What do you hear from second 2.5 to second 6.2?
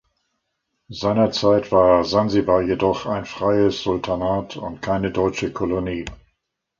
jedoch ein freies Sultanat und keine deutsche Kolonie.